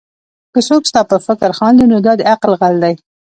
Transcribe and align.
که 0.53 0.59
څوک 0.67 0.83
ستا 0.89 1.01
پر 1.09 1.19
فکر 1.27 1.49
خاندي؛ 1.57 1.85
نو 1.91 1.97
دا 2.05 2.13
د 2.19 2.21
عقل 2.33 2.51
غل 2.61 2.75
دئ. 2.83 2.95